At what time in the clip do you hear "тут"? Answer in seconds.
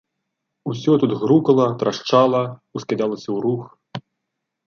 1.03-1.11